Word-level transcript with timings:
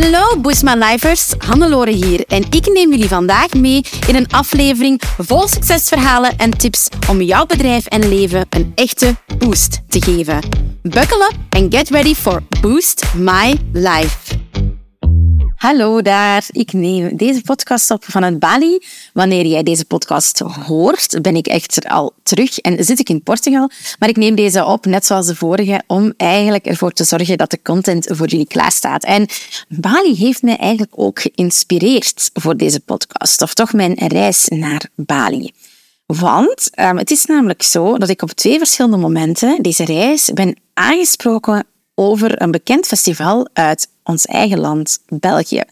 Hallo 0.00 0.40
Boosma 0.40 0.74
Lifers, 0.74 1.34
Hannelore 1.38 1.90
hier 1.90 2.24
en 2.26 2.44
ik 2.50 2.66
neem 2.72 2.90
jullie 2.90 3.08
vandaag 3.08 3.52
mee 3.52 3.84
in 4.06 4.14
een 4.14 4.30
aflevering 4.30 5.02
vol 5.18 5.48
succesverhalen 5.48 6.36
en 6.36 6.50
tips 6.50 6.88
om 7.08 7.22
jouw 7.22 7.46
bedrijf 7.46 7.86
en 7.86 8.08
leven 8.08 8.46
een 8.50 8.72
echte 8.74 9.14
boost 9.38 9.80
te 9.88 10.02
geven. 10.02 10.40
Buckle 10.82 11.30
up 11.32 11.36
and 11.50 11.74
get 11.74 11.88
ready 11.90 12.14
for 12.14 12.42
Boost 12.60 13.04
My 13.14 13.56
Life. 13.72 14.39
Hallo 15.60 16.02
daar, 16.02 16.44
ik 16.50 16.72
neem 16.72 17.16
deze 17.16 17.40
podcast 17.42 17.90
op 17.90 18.04
vanuit 18.04 18.38
Bali. 18.38 18.78
Wanneer 19.12 19.46
jij 19.46 19.62
deze 19.62 19.84
podcast 19.84 20.38
hoort, 20.38 21.22
ben 21.22 21.36
ik 21.36 21.46
echter 21.46 21.82
al 21.82 22.12
terug 22.22 22.58
en 22.58 22.84
zit 22.84 22.98
ik 22.98 23.08
in 23.08 23.22
Portugal. 23.22 23.70
Maar 23.98 24.08
ik 24.08 24.16
neem 24.16 24.34
deze 24.34 24.64
op, 24.64 24.86
net 24.86 25.06
zoals 25.06 25.26
de 25.26 25.36
vorige, 25.36 25.82
om 25.86 26.12
eigenlijk 26.16 26.66
ervoor 26.66 26.92
te 26.92 27.04
zorgen 27.04 27.38
dat 27.38 27.50
de 27.50 27.62
content 27.62 28.06
voor 28.10 28.26
jullie 28.26 28.46
klaar 28.46 28.72
staat. 28.72 29.04
En 29.04 29.26
Bali 29.68 30.14
heeft 30.16 30.42
mij 30.42 30.56
eigenlijk 30.56 30.92
ook 30.96 31.20
geïnspireerd 31.20 32.30
voor 32.32 32.56
deze 32.56 32.80
podcast, 32.80 33.42
of 33.42 33.54
toch 33.54 33.72
mijn 33.72 33.94
reis 33.94 34.48
naar 34.48 34.88
Bali. 34.94 35.50
Want 36.06 36.70
um, 36.78 36.98
het 36.98 37.10
is 37.10 37.24
namelijk 37.24 37.62
zo 37.62 37.98
dat 37.98 38.08
ik 38.08 38.22
op 38.22 38.30
twee 38.30 38.58
verschillende 38.58 38.96
momenten 38.96 39.62
deze 39.62 39.84
reis 39.84 40.30
ben 40.34 40.56
aangesproken 40.74 41.66
over 42.00 42.42
een 42.42 42.50
bekend 42.50 42.86
festival 42.86 43.48
uit 43.52 43.88
ons 44.04 44.26
eigen 44.26 44.58
land, 44.58 44.98
België. 45.08 45.62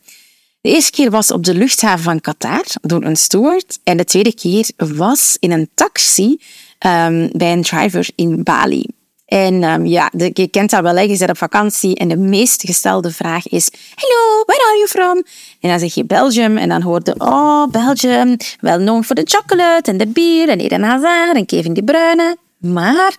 De 0.61 0.69
eerste 0.69 0.91
keer 0.91 1.11
was 1.11 1.31
op 1.31 1.45
de 1.45 1.55
luchthaven 1.55 2.05
van 2.05 2.21
Qatar 2.21 2.65
door 2.81 3.05
een 3.05 3.17
steward 3.17 3.79
en 3.85 3.97
de 3.97 4.05
tweede 4.05 4.35
keer 4.35 4.71
was 4.77 5.37
in 5.41 5.53
een 5.53 5.69
taxi 5.75 6.41
um, 6.87 7.31
bij 7.33 7.53
een 7.53 7.63
driver 7.63 8.09
in 8.15 8.43
Bali. 8.43 8.87
En 9.27 9.63
um, 9.63 9.87
ja, 9.87 10.11
de, 10.13 10.31
je 10.33 10.49
kent 10.49 10.71
dat 10.71 10.83
wel, 10.83 10.97
hè? 10.97 11.01
je 11.01 11.29
op 11.29 11.37
vakantie 11.37 11.97
en 11.97 12.09
de 12.09 12.17
meest 12.17 12.63
gestelde 12.63 13.11
vraag 13.11 13.49
is 13.49 13.71
Hello, 13.95 14.45
where 14.45 14.65
are 14.65 14.77
you 14.77 14.89
from? 14.89 15.25
En 15.61 15.71
dan 15.71 15.79
zeg 15.79 15.95
je 15.95 16.05
Belgium 16.05 16.57
en 16.57 16.69
dan 16.69 16.83
hoorde 16.83 17.15
Oh, 17.19 17.69
Belgium, 17.71 18.37
well 18.61 18.77
known 18.77 19.03
for 19.03 19.17
the 19.17 19.23
chocolate 19.25 19.91
en 19.91 19.97
de 19.97 20.07
bier 20.07 20.49
en 20.49 20.61
Eden 20.61 20.83
Hazard 20.83 21.37
en 21.37 21.47
Kevin 21.47 21.75
De 21.75 21.83
Bruyne. 21.83 22.37
Maar 22.59 23.17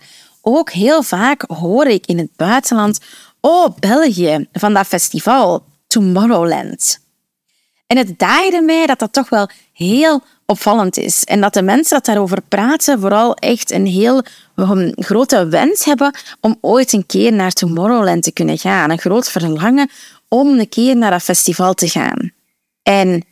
ook 0.58 0.72
heel 0.72 1.04
vaak 1.04 1.44
hoor 1.48 1.86
ik 1.86 2.06
in 2.06 2.18
het 2.18 2.36
buitenland 2.36 3.00
Oh, 3.42 3.78
België, 3.80 4.48
van 4.52 4.74
dat 4.74 4.88
festival 4.88 5.64
Tomorrowland. 5.88 7.00
En 7.88 7.98
het 7.98 8.20
daaide 8.20 8.62
mij 8.62 8.86
dat 8.86 9.00
dat 9.00 9.14
toch 9.14 9.30
wel 9.30 9.50
heel 9.74 10.22
opvallend 10.46 10.98
is. 10.98 11.24
En 11.24 11.42
dat 11.42 11.54
de 11.54 11.62
mensen 11.62 11.96
dat 11.96 12.06
daarover 12.06 12.42
praten 12.42 13.00
vooral 13.00 13.36
echt 13.36 13.72
een 13.72 13.86
heel 13.86 14.24
um, 14.56 14.92
grote 14.96 15.48
wens 15.48 15.86
hebben 15.86 16.16
om 16.40 16.58
ooit 16.62 16.94
een 16.94 17.06
keer 17.06 17.34
naar 17.34 17.52
Tomorrowland 17.52 18.24
te 18.24 18.32
kunnen 18.32 18.58
gaan. 18.58 18.90
Een 18.90 19.00
groot 19.00 19.30
verlangen 19.30 19.90
om 20.28 20.60
een 20.60 20.70
keer 20.70 20.98
naar 20.98 21.12
dat 21.12 21.22
festival 21.22 21.74
te 21.74 21.90
gaan. 21.90 22.32
En 22.84 23.26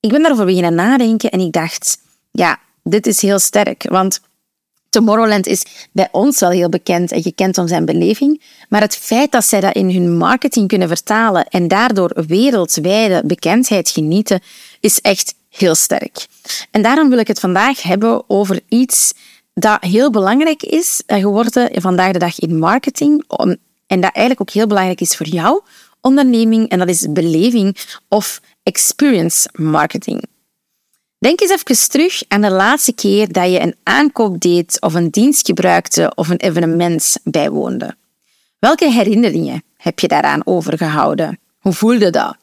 ik 0.00 0.10
ben 0.10 0.22
daarover 0.22 0.44
beginnen 0.44 0.74
nadenken 0.74 1.30
en 1.30 1.40
ik 1.40 1.52
dacht, 1.52 1.98
ja, 2.30 2.58
dit 2.82 3.06
is 3.06 3.20
heel 3.20 3.38
sterk. 3.38 3.84
Want 3.88 4.20
Tomorrowland 4.90 5.46
is 5.46 5.64
bij 5.92 6.08
ons 6.12 6.40
wel 6.40 6.50
heel 6.50 6.68
bekend 6.68 7.12
en 7.12 7.22
gekend 7.22 7.58
om 7.58 7.68
zijn 7.68 7.84
beleving. 7.84 8.42
Maar 8.68 8.80
het 8.80 8.96
feit 8.96 9.32
dat 9.32 9.44
zij 9.44 9.60
dat 9.60 9.74
in 9.74 9.90
hun 9.90 10.16
marketing 10.16 10.68
kunnen 10.68 10.88
vertalen 10.88 11.46
en 11.48 11.68
daardoor 11.68 12.24
wereldwijde 12.26 13.22
bekendheid 13.24 13.88
genieten, 13.88 14.40
is 14.80 15.00
echt 15.00 15.34
heel 15.48 15.74
sterk. 15.74 16.26
En 16.70 16.82
daarom 16.82 17.08
wil 17.08 17.18
ik 17.18 17.26
het 17.26 17.40
vandaag 17.40 17.82
hebben 17.82 18.22
over 18.26 18.60
iets 18.68 19.12
dat 19.54 19.84
heel 19.84 20.10
belangrijk 20.10 20.62
is 20.62 21.02
geworden 21.06 21.82
vandaag 21.82 22.12
de 22.12 22.18
dag 22.18 22.38
in 22.38 22.58
marketing. 22.58 23.24
En 23.86 24.00
dat 24.00 24.14
eigenlijk 24.14 24.40
ook 24.40 24.50
heel 24.50 24.66
belangrijk 24.66 25.00
is 25.00 25.16
voor 25.16 25.26
jouw 25.26 25.62
onderneming. 26.00 26.68
En 26.68 26.78
dat 26.78 26.88
is 26.88 27.06
beleving 27.12 27.76
of 28.08 28.40
experience 28.62 29.48
marketing. 29.52 30.22
Denk 31.18 31.40
eens 31.40 31.50
even 31.50 31.88
terug 31.88 32.22
aan 32.28 32.40
de 32.40 32.50
laatste 32.50 32.92
keer 32.92 33.32
dat 33.32 33.52
je 33.52 33.60
een 33.60 33.76
aankoop 33.82 34.40
deed 34.40 34.80
of 34.80 34.94
een 34.94 35.10
dienst 35.10 35.46
gebruikte 35.46 36.12
of 36.14 36.28
een 36.28 36.36
evenement 36.36 37.16
bijwoonde. 37.24 37.96
Welke 38.58 38.92
herinneringen 38.92 39.62
heb 39.76 39.98
je 39.98 40.08
daaraan 40.08 40.46
overgehouden? 40.46 41.38
Hoe 41.58 41.72
voelde 41.72 42.10
dat? 42.10 42.36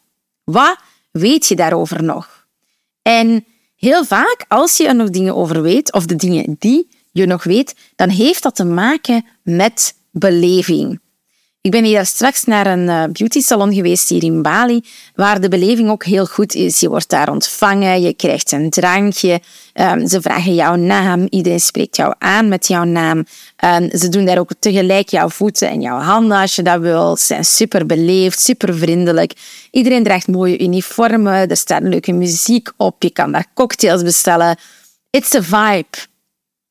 Wat 0.43 0.77
weet 1.11 1.47
je 1.47 1.55
daarover 1.55 2.03
nog? 2.03 2.47
En 3.01 3.45
heel 3.75 4.05
vaak, 4.05 4.45
als 4.47 4.77
je 4.77 4.87
er 4.87 4.95
nog 4.95 5.09
dingen 5.09 5.35
over 5.35 5.61
weet, 5.61 5.93
of 5.93 6.05
de 6.05 6.15
dingen 6.15 6.55
die 6.59 6.89
je 7.11 7.25
nog 7.25 7.43
weet, 7.43 7.75
dan 7.95 8.09
heeft 8.09 8.43
dat 8.43 8.55
te 8.55 8.65
maken 8.65 9.25
met 9.43 9.95
beleving. 10.11 10.99
Ik 11.65 11.71
ben 11.71 11.83
hier 11.83 12.05
straks 12.05 12.43
naar 12.43 12.67
een 12.67 12.87
uh, 12.87 13.03
beauty 13.11 13.39
salon 13.39 13.73
geweest 13.73 14.09
hier 14.09 14.23
in 14.23 14.41
Bali, 14.41 14.83
waar 15.15 15.41
de 15.41 15.49
beleving 15.49 15.89
ook 15.89 16.05
heel 16.05 16.25
goed 16.25 16.53
is. 16.53 16.79
Je 16.79 16.89
wordt 16.89 17.09
daar 17.09 17.29
ontvangen, 17.29 18.01
je 18.01 18.13
krijgt 18.13 18.51
een 18.51 18.69
drankje, 18.69 19.41
um, 19.73 20.07
ze 20.07 20.21
vragen 20.21 20.53
jouw 20.53 20.75
naam, 20.75 21.27
iedereen 21.29 21.59
spreekt 21.59 21.95
jou 21.95 22.13
aan 22.17 22.47
met 22.47 22.67
jouw 22.67 22.83
naam. 22.83 23.25
Um, 23.63 23.89
ze 23.97 24.09
doen 24.09 24.25
daar 24.25 24.37
ook 24.37 24.51
tegelijk 24.59 25.09
jouw 25.09 25.29
voeten 25.29 25.69
en 25.69 25.81
jouw 25.81 25.99
handen 25.99 26.37
als 26.37 26.55
je 26.55 26.61
dat 26.61 26.79
wil. 26.79 27.17
Ze 27.17 27.25
zijn 27.25 27.45
super 27.45 27.85
beleefd, 27.85 28.39
super 28.39 28.75
vriendelijk. 28.75 29.33
Iedereen 29.71 30.03
draagt 30.03 30.27
mooie 30.27 30.59
uniformen, 30.59 31.49
er 31.49 31.57
staat 31.57 31.81
leuke 31.81 32.11
muziek 32.11 32.71
op, 32.77 33.03
je 33.03 33.11
kan 33.11 33.31
daar 33.31 33.45
cocktails 33.53 34.03
bestellen. 34.03 34.57
It's 35.09 35.35
a 35.35 35.41
vibe. 35.41 36.14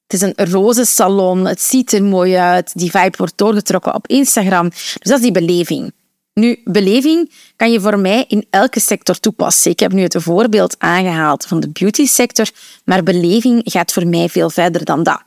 Het 0.06 0.12
is 0.12 0.20
een 0.20 0.50
roze 0.50 0.84
salon, 0.84 1.46
het 1.46 1.60
ziet 1.60 1.92
er 1.92 2.04
mooi 2.04 2.34
uit, 2.34 2.72
die 2.74 2.90
vibe 2.90 3.16
wordt 3.16 3.38
doorgetrokken 3.38 3.94
op 3.94 4.06
Instagram. 4.06 4.68
Dus 4.68 4.98
dat 4.98 5.16
is 5.16 5.22
die 5.22 5.32
beleving. 5.32 5.92
Nu, 6.34 6.60
beleving 6.64 7.32
kan 7.56 7.72
je 7.72 7.80
voor 7.80 7.98
mij 7.98 8.24
in 8.28 8.46
elke 8.50 8.80
sector 8.80 9.20
toepassen. 9.20 9.70
Ik 9.70 9.80
heb 9.80 9.92
nu 9.92 10.02
het 10.02 10.16
voorbeeld 10.18 10.74
aangehaald 10.78 11.46
van 11.46 11.60
de 11.60 11.68
beauty 11.68 12.06
sector, 12.06 12.50
maar 12.84 13.02
beleving 13.02 13.60
gaat 13.64 13.92
voor 13.92 14.06
mij 14.06 14.28
veel 14.28 14.50
verder 14.50 14.84
dan 14.84 15.02
dat. 15.02 15.22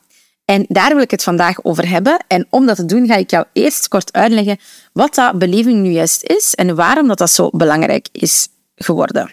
En 0.46 0.66
daar 0.68 0.94
wil 0.94 1.04
ik 1.04 1.12
het 1.12 1.24
vandaag 1.24 1.64
over 1.64 1.90
hebben. 1.90 2.26
En 2.28 2.48
om 2.50 2.66
dat 2.66 2.76
te 2.76 2.86
doen, 2.86 3.08
ga 3.08 3.16
ik 3.16 3.32
jou 3.32 3.46
eerst 3.54 3.88
kort 3.88 4.14
uitleggen 4.14 4.60
wat 4.94 5.16
dat 5.16 5.40
beleving 5.40 5.82
nu 5.82 5.90
juist 5.90 6.24
is 6.24 6.56
en 6.56 6.76
waarom 6.76 7.08
dat, 7.08 7.18
dat 7.18 7.30
zo 7.30 7.50
belangrijk 7.50 8.08
is 8.12 8.48
geworden. 8.76 9.32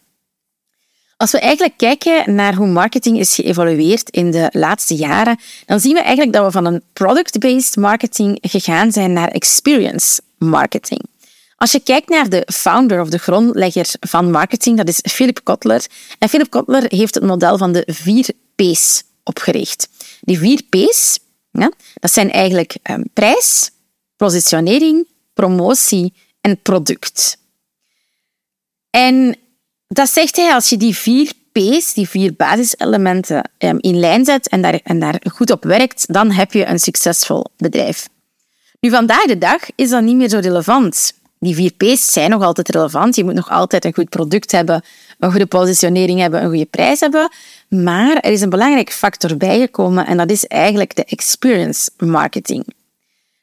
Als 1.24 1.32
we 1.32 1.38
eigenlijk 1.38 1.76
kijken 1.76 2.34
naar 2.34 2.54
hoe 2.54 2.66
marketing 2.66 3.18
is 3.18 3.34
geëvolueerd 3.34 4.10
in 4.10 4.30
de 4.30 4.48
laatste 4.52 4.94
jaren, 4.94 5.38
dan 5.66 5.80
zien 5.80 5.92
we 5.92 6.00
eigenlijk 6.00 6.32
dat 6.32 6.44
we 6.44 6.50
van 6.50 6.64
een 6.64 6.82
product-based 6.92 7.76
marketing 7.76 8.38
gegaan 8.40 8.92
zijn 8.92 9.12
naar 9.12 9.28
experience 9.28 10.20
marketing. 10.38 11.00
Als 11.56 11.72
je 11.72 11.80
kijkt 11.80 12.08
naar 12.08 12.28
de 12.28 12.48
founder 12.52 13.00
of 13.00 13.08
de 13.08 13.18
grondlegger 13.18 13.86
van 14.00 14.30
marketing, 14.30 14.76
dat 14.76 14.88
is 14.88 15.00
Philip 15.12 15.40
Kotler. 15.42 15.86
En 16.18 16.28
Philip 16.28 16.50
Kotler 16.50 16.84
heeft 16.86 17.14
het 17.14 17.24
model 17.24 17.58
van 17.58 17.72
de 17.72 17.82
vier 17.86 18.28
P's 18.54 19.02
opgericht. 19.22 19.88
Die 20.20 20.38
vier 20.38 20.62
P's, 20.70 21.18
ja, 21.50 21.72
dat 21.94 22.12
zijn 22.12 22.30
eigenlijk 22.30 22.76
um, 22.90 23.04
prijs, 23.12 23.70
positionering, 24.16 25.08
promotie 25.34 26.12
en 26.40 26.62
product. 26.62 27.38
En 28.90 29.36
dat 29.94 30.09
zegt 30.09 30.37
hij 30.37 30.55
als 30.55 30.69
je 30.69 30.77
die 30.77 30.97
vier 30.97 31.32
P's, 31.53 31.94
die 31.94 32.09
vier 32.09 32.34
basiselementen, 32.37 33.50
ehm, 33.59 33.77
in 33.81 33.99
lijn 33.99 34.25
zet 34.25 34.49
en 34.49 34.62
daar, 34.62 34.81
en 34.84 34.99
daar 34.99 35.21
goed 35.32 35.50
op 35.50 35.65
werkt, 35.65 36.12
dan 36.12 36.31
heb 36.31 36.53
je 36.53 36.66
een 36.66 36.78
succesvol 36.78 37.44
bedrijf. 37.56 38.09
Nu, 38.81 38.91
vandaag 38.91 39.25
de 39.25 39.38
dag 39.38 39.60
is 39.75 39.91
dat 39.91 40.03
niet 40.03 40.16
meer 40.16 40.28
zo 40.28 40.38
relevant. 40.38 41.12
Die 41.38 41.55
vier 41.55 41.72
P's 41.72 42.12
zijn 42.12 42.31
nog 42.31 42.43
altijd 42.43 42.69
relevant. 42.69 43.16
Je 43.16 43.25
moet 43.25 43.34
nog 43.34 43.50
altijd 43.50 43.84
een 43.84 43.94
goed 43.94 44.09
product 44.09 44.53
hebben, 44.53 44.82
een 45.19 45.31
goede 45.31 45.47
positionering 45.47 46.21
hebben, 46.21 46.43
een 46.43 46.49
goede 46.49 46.65
prijs 46.65 47.00
hebben. 47.00 47.31
Maar 47.69 48.16
er 48.16 48.32
is 48.32 48.41
een 48.41 48.50
belangrijk 48.50 48.93
factor 48.93 49.37
bijgekomen 49.37 50.06
en 50.06 50.16
dat 50.16 50.31
is 50.31 50.47
eigenlijk 50.47 50.97
de 50.97 51.05
experience 51.05 51.91
marketing. 51.97 52.66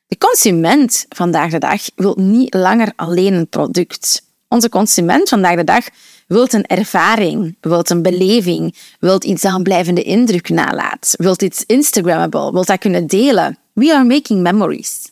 De 0.08 0.18
consument 0.18 1.06
vandaag 1.10 1.52
de 1.52 1.58
dag 1.58 1.82
wil 1.96 2.16
niet 2.20 2.54
langer 2.54 2.92
alleen 2.96 3.34
een 3.34 3.48
product. 3.48 4.24
Onze 4.54 4.70
consument 4.70 5.30
vandaag 5.30 5.56
de 5.56 5.64
dag 5.64 5.86
wilt 6.28 6.53
een 6.53 6.66
ervaring, 6.66 7.56
wilt 7.62 7.90
een 7.90 8.02
beleving, 8.02 8.76
wilt 9.00 9.24
iets 9.24 9.42
dat 9.42 9.53
een 9.53 9.64
blijvende 9.64 10.03
indruk 10.03 10.50
nalaat, 10.50 11.14
wilt 11.18 11.42
iets 11.42 11.64
Instagrammable, 11.66 12.52
wilt 12.52 12.68
dat 12.68 12.80
kunnen 12.80 13.08
delen. 13.08 13.58
We 13.74 13.94
are 13.94 14.03
making 14.03 14.42
memories. 14.42 15.12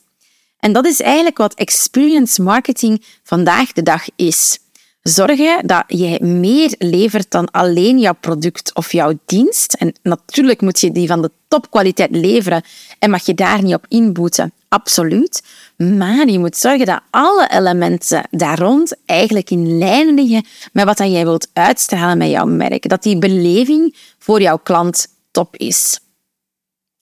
En 0.60 0.74
dat 0.74 0.86
is 0.86 1.02
eigenlijk 1.02 1.38
wat 1.38 1.54
experience 1.54 2.42
marketing 2.42 3.04
vandaag 3.24 3.72
de 3.72 3.84
dag 3.84 4.06
is. 4.16 4.60
Zorgen 5.02 5.68
dat 5.68 5.84
je 5.88 6.24
meer 6.24 6.76
levert 6.78 7.32
dan 7.32 7.52
alleen 7.52 8.00
jouw 8.00 8.16
product 8.20 8.76
of 8.76 8.92
jouw 8.92 9.20
dienst. 9.26 9.74
En 9.74 9.94
natuurlijk 10.02 10.62
moet 10.62 10.80
je 10.80 10.92
die 10.92 11.08
van 11.08 11.22
de 11.22 11.32
topkwaliteit 11.48 12.12
leveren 12.12 12.64
en 13.00 13.10
mag 13.10 13.26
je 13.26 13.34
daar 13.34 13.64
niet 13.64 13.76
op 13.76 13.86
inboeten. 13.88 14.54
Absoluut. 14.70 15.44
Maar 15.78 16.28
je 16.28 16.40
moet 16.40 16.58
zorgen 16.58 16.86
dat 16.86 17.02
alle 17.10 17.50
elementen 17.50 18.28
daar 18.32 18.60
rond 18.60 18.96
eigenlijk 19.06 19.50
in 19.50 19.78
lijn 19.78 20.14
liggen 20.14 20.46
met 20.72 20.86
wat 20.86 20.98
jij 20.98 21.24
wilt 21.24 21.48
uitstralen 21.54 22.18
met 22.18 22.30
jouw 22.30 22.46
merk. 22.46 22.90
Dat 22.90 23.04
die 23.04 23.18
beleving 23.18 23.96
voor 24.18 24.42
jouw 24.42 24.58
klant 24.58 25.08
top 25.32 25.56
is. 25.56 26.00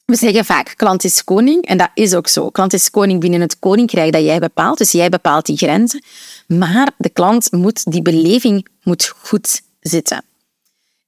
We 0.05 0.15
zeggen 0.15 0.45
vaak, 0.45 0.73
klant 0.75 1.03
is 1.03 1.23
koning. 1.23 1.65
En 1.65 1.77
dat 1.77 1.89
is 1.93 2.13
ook 2.13 2.27
zo. 2.27 2.49
Klant 2.49 2.73
is 2.73 2.89
koning 2.89 3.19
binnen 3.19 3.41
het 3.41 3.59
koninkrijk 3.59 4.11
dat 4.11 4.23
jij 4.23 4.39
bepaalt. 4.39 4.77
Dus 4.77 4.91
jij 4.91 5.09
bepaalt 5.09 5.45
die 5.45 5.57
grenzen. 5.57 6.03
Maar 6.47 6.91
de 6.97 7.09
klant 7.09 7.51
moet, 7.51 7.91
die 7.91 8.01
beleving 8.01 8.67
moet 8.83 9.13
goed 9.17 9.61
zitten. 9.79 10.23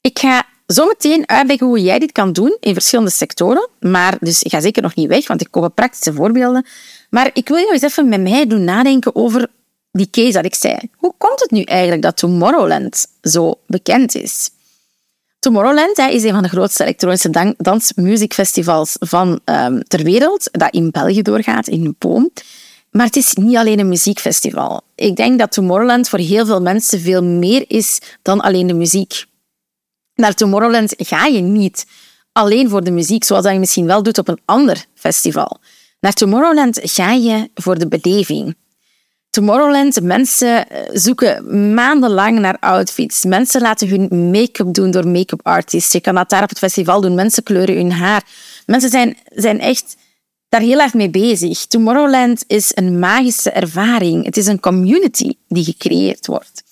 Ik 0.02 0.20
ga 0.20 0.44
zometeen 0.74 1.30
uitleggen 1.30 1.68
hoe 1.68 1.82
jij 1.82 2.00
dit 2.00 2.12
kan 2.12 2.34
doen 2.34 2.58
in 2.60 2.74
verschillende 2.74 3.12
sectoren. 3.12 3.70
Maar 3.80 4.18
dus 4.20 4.44
ik 4.44 4.52
ga 4.52 4.62
zeker 4.62 4.82
nog 4.82 4.96
niet 4.96 5.08
weg, 5.08 5.28
want 5.28 5.42
ik 5.42 5.48
kom 5.52 5.74
praktische 5.74 6.14
voorbeelden. 6.14 6.66
Maar 7.10 7.30
ik 7.34 7.48
wil 7.48 7.58
jou 7.58 7.72
eens 7.72 7.82
even 7.82 8.10
met 8.10 8.22
mij 8.22 8.48
doen 8.48 8.64
nadenken 8.64 9.16
over 9.16 9.48
die 9.92 10.10
case 10.12 10.32
dat 10.32 10.46
ik 10.46 10.56
zei. 10.56 10.78
Hoe 10.96 11.14
komt 11.18 11.40
het 11.40 11.52
nu 11.52 11.62
eigenlijk 11.62 12.02
dat 12.02 12.18
Tomorrowland 12.18 13.08
zo 13.22 13.60
bekend 13.68 14.16
is? 14.16 14.50
Tomorrowland 15.40 15.98
is 15.98 16.24
een 16.24 16.34
van 16.34 16.44
de 16.44 16.50
grootste 16.50 16.84
elektronische 16.84 17.56
dansmuziekfestivals 17.58 18.96
van 19.00 19.40
um, 19.46 19.84
ter 19.88 20.04
wereld, 20.04 20.50
dat 20.52 20.74
in 20.74 20.92
België 20.92 21.22
doorgaat, 21.22 21.68
in 21.68 21.96
Boom. 21.98 22.30
Maar 22.92 23.06
het 23.06 23.16
is 23.16 23.34
niet 23.34 23.56
alleen 23.56 23.80
een 23.80 23.90
muziekfestival. 23.90 24.82
Ik 24.96 25.16
denk 25.16 25.40
dat 25.40 25.52
Tomorrowland 25.52 26.10
voor 26.10 26.20
heel 26.20 26.46
veel 26.46 26.62
mensen 26.62 27.00
veel 27.00 27.24
meer 27.24 27.66
is 27.68 28.00
dan 28.22 28.40
alleen 28.40 28.68
de 28.68 28.74
muziek. 28.74 29.28
Naar 30.20 30.34
Tomorrowland 30.34 30.94
ga 30.98 31.26
je 31.26 31.42
niet 31.42 31.86
alleen 32.32 32.70
voor 32.70 32.84
de 32.84 32.92
muziek, 32.92 33.24
zoals 33.24 33.44
dat 33.44 33.54
je 33.54 33.60
misschien 33.60 33.86
wel 33.86 34.04
doet 34.04 34.18
op 34.18 34.28
een 34.28 34.40
ander 34.46 34.86
festival. 34.94 35.60
Naar 36.00 36.14
Tomorrowland 36.14 36.80
ga 36.84 37.12
je 37.12 37.50
voor 37.54 37.80
de 37.80 37.88
beleving. 37.88 38.56
Tomorrowland, 39.30 40.02
mensen 40.02 40.70
eh, 40.70 40.80
zoeken 40.94 41.74
maandenlang 41.74 42.40
naar 42.40 42.58
outfits. 42.60 43.24
Mensen 43.24 43.62
laten 43.62 43.88
hun 43.88 44.30
make-up 44.32 44.74
doen 44.74 44.92
door 44.92 45.08
make-up 45.08 45.40
artists. 45.44 45.92
Je 45.92 46.02
kan 46.02 46.16
dat 46.16 46.30
daar 46.30 46.44
op 46.44 46.50
het 46.50 46.58
festival 46.58 47.02
doen. 47.02 47.16
Mensen 47.16 47.44
kleuren 47.44 47.76
hun 47.76 47.92
haar. 47.92 48.24
Mensen 48.66 48.90
zijn, 48.90 49.18
zijn 49.26 49.60
echt 49.60 49.96
daar 50.50 50.62
heel 50.62 50.80
erg 50.80 50.94
mee 50.94 51.10
bezig. 51.10 51.66
Tomorrowland 51.66 52.44
is 52.48 52.72
een 52.74 53.00
magische 53.00 53.52
ervaring. 53.52 54.26
Het 54.26 54.38
is 54.38 54.48
een 54.48 54.60
community 54.60 55.34
die 55.48 55.64
gecreëerd 55.64 56.28
wordt. 56.28 56.64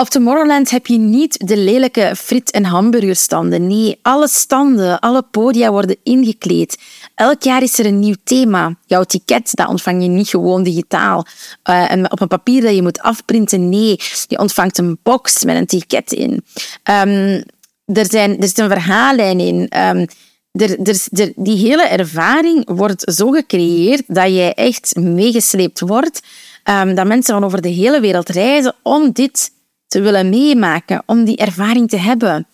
Op 0.00 0.08
Tomorrowland 0.08 0.70
heb 0.70 0.86
je 0.86 0.98
niet 0.98 1.48
de 1.48 1.56
lelijke 1.56 2.12
frit- 2.16 2.50
en 2.50 2.64
hamburgerstanden. 2.64 3.66
Nee, 3.66 3.98
alle 4.02 4.28
standen, 4.28 4.98
alle 5.00 5.22
podia 5.22 5.70
worden 5.70 5.96
ingekleed. 6.02 6.78
Elk 7.14 7.42
jaar 7.42 7.62
is 7.62 7.78
er 7.78 7.86
een 7.86 7.98
nieuw 7.98 8.14
thema. 8.24 8.76
Jouw 8.86 9.02
ticket 9.02 9.50
dat 9.54 9.68
ontvang 9.68 10.02
je 10.02 10.08
niet 10.08 10.28
gewoon 10.28 10.62
digitaal 10.62 11.26
uh, 11.70 11.90
en 11.90 12.12
op 12.12 12.20
een 12.20 12.28
papier 12.28 12.62
dat 12.62 12.74
je 12.74 12.82
moet 12.82 13.00
afprinten. 13.00 13.68
Nee, 13.68 14.00
je 14.26 14.38
ontvangt 14.38 14.78
een 14.78 14.98
box 15.02 15.44
met 15.44 15.56
een 15.56 15.66
ticket 15.66 16.12
in. 16.12 16.30
Um, 16.30 17.44
er, 17.84 18.06
zijn, 18.08 18.40
er 18.40 18.46
zit 18.46 18.58
een 18.58 18.70
verhaallijn 18.70 19.40
in. 19.40 19.56
Um, 19.56 20.06
er, 20.52 20.78
er, 20.80 21.32
die 21.36 21.56
hele 21.56 21.86
ervaring 21.86 22.70
wordt 22.70 23.12
zo 23.14 23.30
gecreëerd 23.30 24.02
dat 24.06 24.28
jij 24.28 24.54
echt 24.54 24.96
meegesleept 24.96 25.80
wordt. 25.80 26.22
Um, 26.64 26.94
dat 26.94 27.06
mensen 27.06 27.34
van 27.34 27.44
over 27.44 27.60
de 27.62 27.68
hele 27.68 28.00
wereld 28.00 28.28
reizen 28.28 28.74
om 28.82 29.12
dit 29.12 29.56
te 29.88 30.00
willen 30.00 30.28
meemaken, 30.28 31.02
om 31.06 31.24
die 31.24 31.36
ervaring 31.36 31.88
te 31.88 31.96
hebben. 31.96 32.46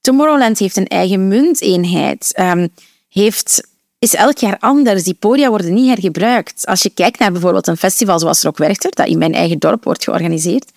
Tomorrowland 0.00 0.58
heeft 0.58 0.76
een 0.76 0.86
eigen 0.86 1.28
munteenheid, 1.28 2.34
um, 2.40 2.68
heeft, 3.08 3.68
is 3.98 4.14
elk 4.14 4.38
jaar 4.38 4.56
anders. 4.58 5.02
Die 5.04 5.14
podia 5.14 5.48
worden 5.48 5.74
niet 5.74 5.88
hergebruikt. 5.88 6.66
Als 6.66 6.82
je 6.82 6.90
kijkt 6.90 7.18
naar 7.18 7.32
bijvoorbeeld 7.32 7.66
een 7.66 7.76
festival 7.76 8.18
zoals 8.18 8.42
Rock 8.42 8.58
Werchter, 8.58 8.90
dat 8.90 9.06
in 9.06 9.18
mijn 9.18 9.34
eigen 9.34 9.58
dorp 9.58 9.84
wordt 9.84 10.04
georganiseerd, 10.04 10.70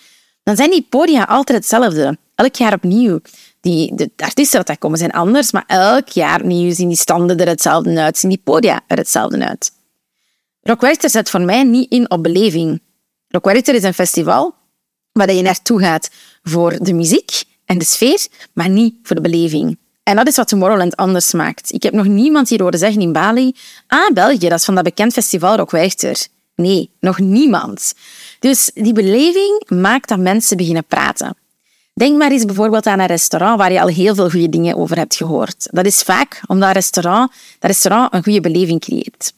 dan 0.44 0.56
zijn 0.56 0.69
die 0.69 0.88
podia 0.89 1.23
altijd 1.23 1.57
hetzelfde. 1.57 2.17
Elk 2.35 2.56
jaar 2.56 2.73
opnieuw. 2.73 3.19
Die, 3.62 3.95
de 3.95 4.12
artiesten 4.17 4.57
dat 4.57 4.67
daar 4.67 4.77
komen 4.77 4.97
zijn 4.97 5.12
anders, 5.12 5.51
maar 5.51 5.63
elk 5.67 6.07
jaar 6.07 6.39
opnieuw 6.41 6.73
zien 6.73 6.88
die 6.88 6.97
standen 6.97 7.38
er 7.38 7.47
hetzelfde 7.47 8.00
uit, 8.00 8.17
zien 8.17 8.29
die 8.29 8.41
podia 8.44 8.81
er 8.88 8.97
hetzelfde 8.97 9.47
uit. 9.47 9.71
Rock 10.62 10.81
Werchter 10.81 11.09
zet 11.09 11.29
voor 11.29 11.41
mij 11.41 11.63
niet 11.63 11.91
in 11.91 12.12
op 12.12 12.23
beleving. 12.23 12.81
Rock 13.27 13.45
Werchter 13.45 13.75
is 13.75 13.83
een 13.83 13.94
festival 13.94 14.53
waar 15.15 15.33
je 15.33 15.41
naartoe 15.41 15.79
gaat 15.79 16.09
voor 16.44 16.77
de 16.83 16.94
muziek 16.94 17.44
en 17.65 17.77
de 17.77 17.85
sfeer, 17.85 18.27
maar 18.53 18.69
niet 18.69 18.95
voor 19.03 19.15
de 19.15 19.21
beleving. 19.21 19.77
En 20.03 20.15
dat 20.15 20.27
is 20.27 20.35
wat 20.35 20.47
Tomorrowland 20.47 20.95
anders 20.95 21.31
maakt. 21.31 21.73
Ik 21.73 21.83
heb 21.83 21.94
nog 21.94 22.06
niemand 22.06 22.50
hier 22.50 22.62
horen 22.62 22.79
zeggen 22.79 23.01
in 23.01 23.12
Bali, 23.12 23.56
ah, 23.88 24.13
België, 24.13 24.50
dat 24.50 24.59
is 24.59 24.65
van 24.65 24.75
dat 24.75 24.83
bekend 24.83 25.13
festival 25.13 25.56
Rock 25.56 25.71
Werchter. 25.71 26.27
Nee, 26.56 26.89
nog 27.00 27.19
niemand. 27.19 27.94
Dus 28.39 28.71
die 28.73 28.94
beleving 28.94 29.63
maakt 29.67 30.09
dat 30.09 30.19
mensen 30.19 30.57
beginnen 30.57 30.85
praten. 30.85 31.35
Denk 31.94 32.17
maar 32.17 32.31
eens 32.31 32.45
bijvoorbeeld 32.45 32.85
aan 32.85 33.00
een 33.00 33.06
restaurant 33.06 33.57
waar 33.57 33.71
je 33.71 33.81
al 33.81 33.88
heel 33.88 34.15
veel 34.15 34.29
goede 34.29 34.50
dingen 34.50 34.75
over 34.75 34.97
hebt 34.97 35.15
gehoord. 35.15 35.67
Dat 35.71 35.85
is 35.85 36.01
vaak 36.01 36.41
omdat 36.45 36.73
restaurant, 36.73 37.31
dat 37.59 37.69
restaurant 37.71 38.13
een 38.13 38.23
goede 38.23 38.41
beleving 38.41 38.79
creëert. 38.79 39.33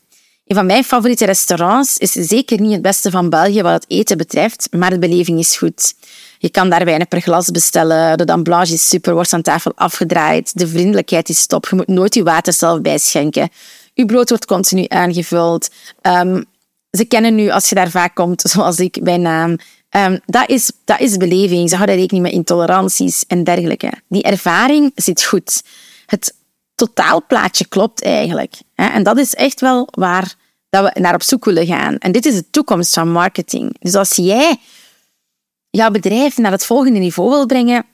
Een 0.47 0.55
van 0.55 0.65
mijn 0.65 0.83
favoriete 0.83 1.25
restaurants 1.25 1.97
is 1.97 2.11
zeker 2.11 2.61
niet 2.61 2.71
het 2.71 2.81
beste 2.81 3.11
van 3.11 3.29
België 3.29 3.61
wat 3.61 3.73
het 3.73 3.85
eten 3.87 4.17
betreft, 4.17 4.67
maar 4.71 4.89
de 4.89 4.99
beleving 4.99 5.39
is 5.39 5.57
goed. 5.57 5.93
Je 6.37 6.49
kan 6.49 6.69
daar 6.69 6.85
weinig 6.85 7.07
per 7.07 7.21
glas 7.21 7.51
bestellen, 7.51 8.17
de 8.17 8.25
damblage 8.25 8.73
is 8.73 8.89
super, 8.89 9.13
wordt 9.13 9.33
aan 9.33 9.41
tafel 9.41 9.71
afgedraaid, 9.75 10.57
de 10.57 10.67
vriendelijkheid 10.67 11.29
is 11.29 11.45
top, 11.45 11.67
je 11.69 11.75
moet 11.75 11.87
nooit 11.87 12.13
je 12.13 12.23
water 12.23 12.53
zelf 12.53 12.81
bijschenken. 12.81 13.49
Je 13.93 14.05
brood 14.05 14.29
wordt 14.29 14.45
continu 14.45 14.85
aangevuld. 14.87 15.69
Um, 16.01 16.45
ze 16.91 17.05
kennen 17.05 17.35
nu, 17.35 17.49
als 17.49 17.69
je 17.69 17.75
daar 17.75 17.89
vaak 17.89 18.15
komt, 18.15 18.41
zoals 18.53 18.79
ik, 18.79 19.03
bij 19.03 19.17
naam. 19.17 19.57
Um, 19.89 20.19
dat, 20.25 20.49
is, 20.49 20.71
dat 20.85 20.99
is 20.99 21.17
beleving. 21.17 21.69
Ze 21.69 21.75
houden 21.75 21.95
rekening 21.95 22.25
met 22.25 22.33
intoleranties 22.33 23.23
en 23.27 23.43
dergelijke. 23.43 23.91
Die 24.07 24.23
ervaring 24.23 24.91
zit 24.95 25.23
goed. 25.23 25.63
Het 26.05 26.33
totaalplaatje 26.77 27.67
klopt 27.67 28.03
eigenlijk. 28.03 28.53
En 28.75 29.03
dat 29.03 29.17
is 29.17 29.33
echt 29.33 29.61
wel 29.61 29.87
waar 29.91 30.35
dat 30.69 30.83
we 30.83 30.99
naar 30.99 31.13
op 31.13 31.21
zoek 31.21 31.45
willen 31.45 31.65
gaan. 31.65 31.97
En 31.97 32.11
dit 32.11 32.25
is 32.25 32.35
de 32.35 32.49
toekomst 32.49 32.93
van 32.93 33.11
marketing. 33.11 33.75
Dus 33.79 33.95
als 33.95 34.15
jij 34.15 34.57
jouw 35.69 35.91
bedrijf 35.91 36.37
naar 36.37 36.51
het 36.51 36.65
volgende 36.65 36.99
niveau 36.99 37.29
wil 37.29 37.45
brengen, 37.45 37.85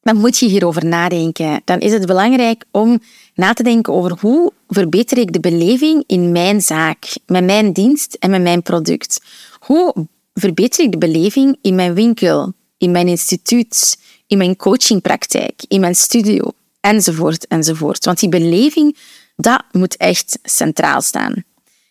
dan 0.00 0.16
moet 0.16 0.38
je 0.38 0.46
hierover 0.46 0.86
nadenken. 0.86 1.60
Dan 1.64 1.78
is 1.78 1.92
het 1.92 2.06
belangrijk 2.06 2.64
om 2.70 3.00
na 3.34 3.52
te 3.52 3.62
denken 3.62 3.92
over 3.92 4.16
hoe 4.20 4.52
verbeter 4.68 5.18
ik 5.18 5.32
de 5.32 5.40
beleving 5.40 6.04
in 6.06 6.32
mijn 6.32 6.60
zaak, 6.60 7.16
met 7.26 7.44
mijn 7.44 7.72
dienst 7.72 8.14
en 8.14 8.30
met 8.30 8.42
mijn 8.42 8.62
product. 8.62 9.20
Hoe 9.60 9.94
verbeter 10.34 10.84
ik 10.84 10.92
de 10.92 10.98
beleving 10.98 11.58
in 11.62 11.74
mijn 11.74 11.94
winkel, 11.94 12.52
in 12.78 12.90
mijn 12.90 13.08
instituut, 13.08 13.98
in 14.26 14.38
mijn 14.38 14.56
coachingpraktijk, 14.56 15.62
in 15.68 15.80
mijn 15.80 15.94
studio 15.94 16.52
enzovoort, 16.80 17.46
enzovoort. 17.46 18.04
Want 18.04 18.20
die 18.20 18.28
beleving, 18.28 18.96
dat 19.36 19.62
moet 19.72 19.96
echt 19.96 20.38
centraal 20.42 21.00
staan. 21.00 21.44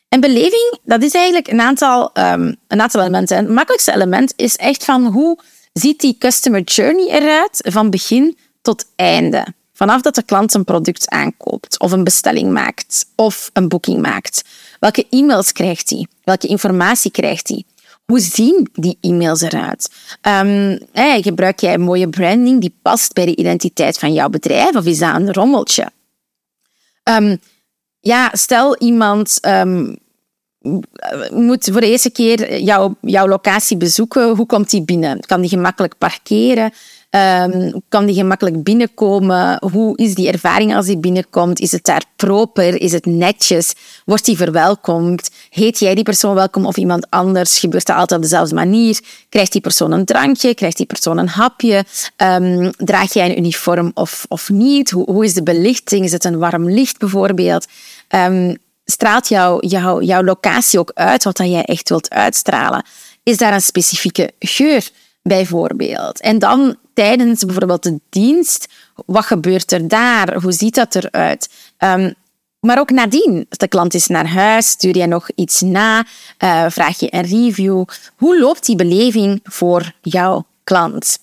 En 0.10 0.20
beleving, 0.20 0.80
dat 0.84 1.04
is 1.04 1.14
eigenlijk 1.14 1.48
een 1.48 1.62
aantal, 1.62 2.12
um, 2.14 2.56
een 2.68 2.82
aantal 2.82 3.02
elementen. 3.02 3.38
het 3.38 3.50
makkelijkste 3.50 3.94
element 3.94 4.34
is 4.36 4.56
echt 4.56 4.86
van 4.86 5.06
hoe 5.06 5.40
ziet 5.74 6.00
die 6.00 6.16
customer 6.20 6.62
journey 6.62 7.08
eruit 7.10 7.68
van 7.70 7.90
begin 7.90 8.38
tot 8.62 8.86
einde. 8.96 9.46
Vanaf 9.74 10.02
dat 10.02 10.16
de 10.16 10.24
klant 10.24 10.54
een 10.54 10.64
product 10.64 11.10
aankoopt, 11.10 11.80
of 11.80 11.92
een 11.92 12.04
bestelling 12.04 12.52
maakt, 12.52 13.06
of 13.16 13.50
een 13.54 13.68
boeking 13.68 14.02
maakt. 14.02 14.44
Welke 14.80 15.08
e-mails 15.10 15.52
krijgt 15.52 15.90
hij? 15.90 16.08
Welke 16.24 16.48
informatie 16.48 17.12
krijgt 17.12 17.48
hij? 17.48 17.64
Hoe 18.10 18.20
zien 18.20 18.70
die 18.74 18.98
e-mails 19.02 19.42
eruit? 19.42 19.90
Um, 20.22 20.80
gebruik 21.22 21.60
jij 21.60 21.74
een 21.74 21.82
mooie 21.82 22.10
branding 22.10 22.62
die 22.62 22.76
past 22.82 23.14
bij 23.14 23.26
de 23.26 23.36
identiteit 23.36 23.98
van 23.98 24.14
jouw 24.14 24.30
bedrijf 24.30 24.76
of 24.76 24.86
is 24.86 25.00
dat 25.00 25.16
een 25.16 25.34
rommeltje? 25.34 25.92
Um, 27.04 27.40
ja, 28.00 28.30
stel 28.34 28.78
iemand 28.78 29.40
um, 29.48 29.98
moet 31.32 31.70
voor 31.72 31.82
de 31.82 31.90
eerste 31.90 32.12
keer 32.12 32.62
jouw, 32.62 32.96
jouw 33.02 33.28
locatie 33.28 33.78
bezoeken. 33.78 34.36
Hoe 34.36 34.46
komt 34.46 34.70
die 34.70 34.84
binnen? 34.84 35.20
Kan 35.20 35.42
die 35.42 35.50
gemakkelijk 35.50 35.98
parkeren? 35.98 36.74
Um, 37.16 37.82
kan 37.88 38.06
die 38.06 38.16
gemakkelijk 38.16 38.64
binnenkomen? 38.64 39.58
Hoe 39.72 39.98
is 39.98 40.16
die 40.16 40.32
ervaring 40.32 40.76
als 40.76 40.86
die 40.86 40.98
binnenkomt? 40.98 41.60
Is 41.60 41.72
het 41.72 41.86
daar 41.86 42.04
proper? 42.16 42.82
Is 42.82 42.92
het 42.92 43.06
netjes? 43.06 43.74
Wordt 44.06 44.26
die 44.26 44.38
verwelkomd? 44.38 45.30
Heet 45.50 45.80
jij 45.80 45.96
die 45.96 46.04
persoon 46.04 46.36
welkom 46.36 46.66
of 46.66 46.78
iemand 46.78 47.10
anders? 47.10 47.60
Gebeurt 47.60 47.86
dat 47.86 47.96
altijd 47.96 48.20
op 48.20 48.26
dezelfde 48.26 48.56
manier? 48.56 49.00
Krijgt 49.30 49.52
die 49.52 49.62
persoon 49.62 49.92
een 49.92 50.06
drankje? 50.06 50.54
Krijgt 50.54 50.78
die 50.78 50.86
persoon 50.86 51.18
een 51.18 51.28
hapje? 51.28 51.86
Um, 52.18 52.72
draag 52.78 53.14
jij 53.14 53.30
een 53.30 53.38
uniform 53.38 53.92
of, 53.94 54.26
of 54.28 54.50
niet? 54.50 54.92
Hoe, 54.92 55.12
hoe 55.12 55.26
is 55.26 55.34
de 55.34 55.44
belichting? 55.44 56.06
Is 56.06 56.12
het 56.12 56.24
een 56.24 56.38
warm 56.38 56.70
licht 56.70 56.98
bijvoorbeeld? 56.98 57.68
Um, 58.10 58.58
straalt 58.86 59.28
jouw 59.28 59.58
jou, 59.60 60.04
jouw 60.04 60.24
locatie 60.24 60.80
ook 60.80 60.92
uit 60.94 61.24
wat 61.24 61.38
jij 61.38 61.64
echt 61.64 61.90
wilt 61.90 62.10
uitstralen? 62.10 62.86
Is 63.24 63.38
daar 63.38 63.54
een 63.54 63.62
specifieke 63.62 64.32
geur 64.40 64.90
bijvoorbeeld? 65.22 66.22
En 66.22 66.40
dan 66.40 66.76
tijdens 66.94 67.46
bijvoorbeeld 67.46 67.84
de 67.84 68.00
dienst, 68.10 68.68
wat 69.06 69.26
gebeurt 69.26 69.72
er 69.72 69.88
daar? 69.88 70.42
Hoe 70.42 70.52
ziet 70.52 70.76
dat 70.76 70.96
eruit? 70.96 71.50
Um, 71.78 72.14
maar 72.60 72.80
ook 72.80 72.90
nadien, 72.90 73.46
de 73.50 73.68
klant 73.68 73.94
is 73.94 74.08
naar 74.08 74.28
huis, 74.28 74.70
stuur 74.70 74.98
je 74.98 75.08
nog 75.08 75.30
iets 75.36 75.62
na, 75.62 76.06
uh, 76.44 76.66
vraag 76.70 77.00
je 77.00 77.14
een 77.14 77.26
review. 77.26 77.84
Hoe 78.16 78.40
loopt 78.40 78.66
die 78.66 78.76
beleving 78.76 79.40
voor 79.44 79.94
jouw 80.02 80.46
klant? 80.64 81.20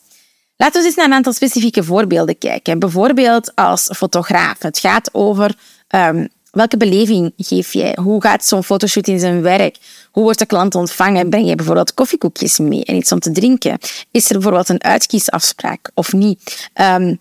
Laten 0.57 0.81
we 0.81 0.87
eens 0.87 0.97
naar 0.97 1.07
een 1.07 1.13
aantal 1.13 1.33
specifieke 1.33 1.85
voorbeelden 1.85 2.39
kijken. 2.39 2.79
Bijvoorbeeld 2.79 3.55
als 3.55 3.91
fotograaf. 3.97 4.63
Het 4.63 4.79
gaat 4.79 5.09
over 5.13 5.55
um, 5.89 6.29
Welke 6.57 6.77
beleving 6.77 7.33
geef 7.37 7.73
jij? 7.73 7.99
Hoe 8.01 8.23
gaat 8.23 8.45
zo'n 8.45 8.65
fotoshoot 8.65 9.07
in 9.07 9.19
zijn 9.19 9.43
werk? 9.43 9.77
Hoe 10.11 10.23
wordt 10.23 10.39
de 10.39 10.47
klant 10.47 10.75
ontvangen? 10.75 11.29
Breng 11.29 11.49
je 11.49 11.55
bijvoorbeeld 11.55 11.95
koffiekoekjes 11.95 12.59
mee 12.59 12.85
en 12.85 12.95
iets 12.95 13.13
om 13.13 13.19
te 13.19 13.31
drinken? 13.31 13.79
Is 14.11 14.27
er 14.27 14.33
bijvoorbeeld 14.33 14.69
een 14.69 14.83
uitkiesafspraak 14.83 15.91
of 15.95 16.13
niet? 16.13 16.69
Ehm, 16.73 17.15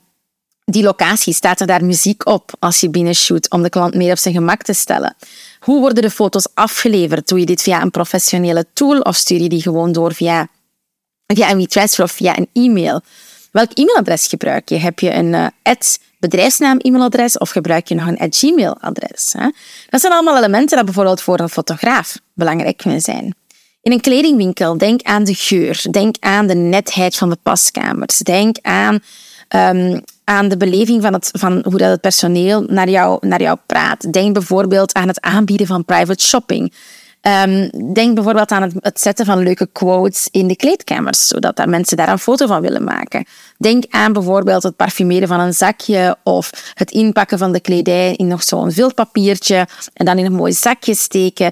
die 0.65 0.83
locatie, 0.83 1.33
staat 1.33 1.59
er 1.59 1.67
daar 1.67 1.85
muziek 1.85 2.27
op 2.27 2.51
als 2.59 2.79
je 2.79 2.89
binnenshoot 2.89 3.49
om 3.49 3.61
de 3.61 3.69
klant 3.69 3.93
meer 3.95 4.11
op 4.11 4.17
zijn 4.17 4.33
gemak 4.33 4.61
te 4.61 4.73
stellen? 4.73 5.15
Hoe 5.59 5.79
worden 5.79 6.03
de 6.03 6.11
foto's 6.11 6.47
afgeleverd? 6.53 7.27
Doe 7.27 7.39
je 7.39 7.45
dit 7.45 7.61
via 7.61 7.81
een 7.81 7.91
professionele 7.91 8.65
tool 8.73 8.99
of 8.99 9.15
stuur 9.15 9.41
je 9.41 9.49
die 9.49 9.61
gewoon 9.61 9.91
door 9.91 10.13
via, 10.13 10.47
via 11.27 11.51
een 11.51 11.57
WeTransfer 11.57 12.03
of 12.03 12.11
via 12.11 12.37
een 12.37 12.49
e-mail? 12.53 13.01
Welk 13.51 13.71
e-mailadres 13.73 14.27
gebruik 14.27 14.69
je? 14.69 14.77
Heb 14.77 14.99
je 14.99 15.13
een 15.13 15.33
uh, 15.33 15.47
bedrijfsnaam-e-mailadres 16.19 17.37
of 17.37 17.49
gebruik 17.49 17.87
je 17.87 17.95
nog 17.95 18.07
een 18.07 18.33
Gmail-adres? 18.33 19.35
Dat 19.89 20.01
zijn 20.01 20.13
allemaal 20.13 20.37
elementen 20.37 20.75
dat 20.75 20.85
bijvoorbeeld 20.85 21.21
voor 21.21 21.39
een 21.39 21.49
fotograaf 21.49 22.19
belangrijk 22.33 22.77
kunnen 22.77 23.01
zijn. 23.01 23.35
In 23.81 23.91
een 23.91 24.01
kledingwinkel, 24.01 24.77
denk 24.77 25.01
aan 25.01 25.23
de 25.23 25.35
geur, 25.35 25.85
denk 25.91 26.15
aan 26.19 26.47
de 26.47 26.55
netheid 26.55 27.15
van 27.15 27.29
de 27.29 27.37
paskamers, 27.43 28.17
denk 28.17 28.57
aan 28.61 28.99
um, 29.49 30.01
aan 30.23 30.49
de 30.49 30.57
beleving 30.57 31.01
van, 31.01 31.13
het, 31.13 31.29
van 31.33 31.65
hoe 31.69 31.77
dat 31.77 31.89
het 31.89 32.01
personeel 32.01 32.61
naar 32.61 32.89
jou, 32.89 33.27
naar 33.27 33.41
jou 33.41 33.57
praat. 33.65 34.13
Denk 34.13 34.33
bijvoorbeeld 34.33 34.93
aan 34.93 35.07
het 35.07 35.21
aanbieden 35.21 35.67
van 35.67 35.85
private 35.85 36.23
shopping. 36.23 36.73
Um, 37.27 37.69
denk 37.93 38.15
bijvoorbeeld 38.15 38.51
aan 38.51 38.61
het, 38.61 38.73
het, 38.79 38.99
zetten 38.99 39.25
van 39.25 39.43
leuke 39.43 39.69
quotes 39.71 40.27
in 40.31 40.47
de 40.47 40.55
kleedkamers, 40.55 41.27
zodat 41.27 41.55
daar 41.55 41.69
mensen 41.69 41.97
daar 41.97 42.09
een 42.09 42.19
foto 42.19 42.47
van 42.47 42.61
willen 42.61 42.83
maken. 42.83 43.25
Denk 43.57 43.83
aan 43.89 44.13
bijvoorbeeld 44.13 44.63
het 44.63 44.75
parfumeren 44.75 45.27
van 45.27 45.39
een 45.39 45.53
zakje 45.53 46.17
of 46.23 46.71
het 46.73 46.91
inpakken 46.91 47.37
van 47.37 47.51
de 47.51 47.59
kledij 47.59 48.13
in 48.15 48.27
nog 48.27 48.43
zo'n 48.43 48.71
viltpapiertje 48.71 49.67
en 49.93 50.05
dan 50.05 50.17
in 50.17 50.25
een 50.25 50.33
mooi 50.33 50.53
zakje 50.53 50.95
steken. 50.95 51.51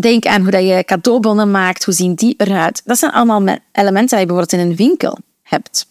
Denk 0.00 0.26
aan 0.26 0.42
hoe 0.42 0.50
dat 0.50 0.62
je 0.62 0.84
cadeaubonnen 0.84 1.50
maakt, 1.50 1.84
hoe 1.84 1.94
zien 1.94 2.14
die 2.14 2.34
eruit. 2.36 2.82
Dat 2.84 2.98
zijn 2.98 3.12
allemaal 3.12 3.56
elementen 3.72 4.16
die 4.16 4.26
je 4.26 4.26
bijvoorbeeld 4.26 4.52
in 4.52 4.60
een 4.60 4.76
winkel 4.76 5.18
hebt. 5.42 5.86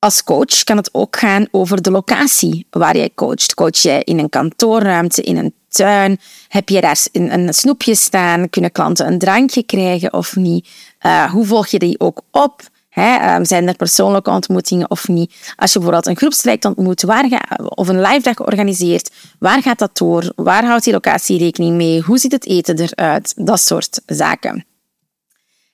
Als 0.00 0.24
coach 0.24 0.64
kan 0.64 0.76
het 0.76 0.88
ook 0.92 1.16
gaan 1.16 1.46
over 1.50 1.82
de 1.82 1.90
locatie 1.90 2.66
waar 2.70 2.96
jij 2.96 3.10
coacht. 3.14 3.54
Coach 3.54 3.76
jij 3.76 4.02
in 4.02 4.18
een 4.18 4.28
kantoorruimte, 4.28 5.22
in 5.22 5.36
een 5.36 5.54
tuin? 5.68 6.18
Heb 6.48 6.68
je 6.68 6.80
daar 6.80 7.06
een 7.12 7.54
snoepje 7.54 7.94
staan? 7.94 8.50
Kunnen 8.50 8.72
klanten 8.72 9.06
een 9.06 9.18
drankje 9.18 9.62
krijgen 9.62 10.12
of 10.12 10.36
niet? 10.36 10.68
Uh, 11.06 11.30
hoe 11.30 11.46
volg 11.46 11.66
je 11.66 11.78
die 11.78 12.00
ook 12.00 12.22
op? 12.30 12.68
Ehm, 12.90 13.44
zijn 13.44 13.68
er 13.68 13.76
persoonlijke 13.76 14.30
ontmoetingen 14.30 14.90
of 14.90 15.08
niet? 15.08 15.54
Als 15.56 15.72
je 15.72 15.78
bijvoorbeeld 15.78 16.06
een 16.06 16.16
groepstraject 16.16 16.64
ontmoet 16.64 17.02
waar 17.02 17.48
of 17.68 17.88
een 17.88 18.00
live 18.00 18.22
dag 18.22 18.40
organiseert, 18.40 19.10
waar 19.38 19.62
gaat 19.62 19.78
dat 19.78 19.98
door? 19.98 20.32
Waar 20.36 20.64
houdt 20.64 20.84
die 20.84 20.92
locatie 20.92 21.38
rekening 21.38 21.76
mee? 21.76 22.00
Hoe 22.00 22.18
ziet 22.18 22.32
het 22.32 22.46
eten 22.46 22.78
eruit? 22.78 23.32
Dat 23.36 23.60
soort 23.60 24.00
zaken. 24.06 24.64